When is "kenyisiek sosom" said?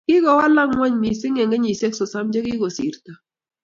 1.53-2.25